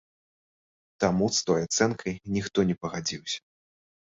Таму 1.03 1.27
з 1.39 1.43
той 1.49 1.59
ацэнкай 1.67 2.13
ніхто 2.37 2.67
не 2.71 2.75
пагадзіўся. 2.81 3.39